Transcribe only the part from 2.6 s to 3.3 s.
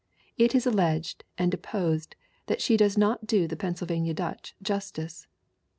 does not